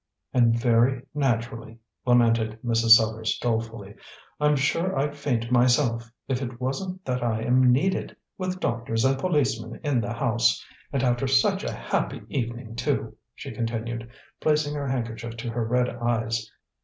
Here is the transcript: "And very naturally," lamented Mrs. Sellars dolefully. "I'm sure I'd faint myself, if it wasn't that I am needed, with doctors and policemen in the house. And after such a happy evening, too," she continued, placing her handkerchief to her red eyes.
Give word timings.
"And 0.33 0.57
very 0.59 1.03
naturally," 1.13 1.77
lamented 2.07 2.57
Mrs. 2.65 2.97
Sellars 2.97 3.37
dolefully. 3.37 3.93
"I'm 4.39 4.55
sure 4.55 4.97
I'd 4.97 5.15
faint 5.15 5.51
myself, 5.51 6.09
if 6.27 6.41
it 6.41 6.59
wasn't 6.59 7.05
that 7.05 7.21
I 7.23 7.43
am 7.43 7.71
needed, 7.71 8.15
with 8.35 8.59
doctors 8.59 9.05
and 9.05 9.19
policemen 9.19 9.79
in 9.83 10.01
the 10.01 10.13
house. 10.13 10.65
And 10.91 11.03
after 11.03 11.27
such 11.27 11.63
a 11.63 11.71
happy 11.71 12.23
evening, 12.29 12.75
too," 12.75 13.15
she 13.35 13.51
continued, 13.51 14.09
placing 14.39 14.73
her 14.73 14.87
handkerchief 14.87 15.37
to 15.37 15.51
her 15.51 15.63
red 15.65 15.87
eyes. 15.87 16.49